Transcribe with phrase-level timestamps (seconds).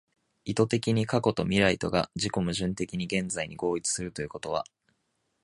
[0.45, 4.65] 意識的に過去と未来とが自己矛盾的に現在に合一するということは、